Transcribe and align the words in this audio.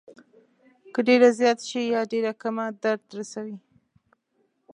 که 0.93 0.99
ډېره 1.07 1.29
زیاته 1.39 1.65
شي 1.69 1.81
یا 1.93 2.01
ډېره 2.11 2.31
کمه 2.41 2.65
درد 2.83 3.03
رسوي. 3.17 3.57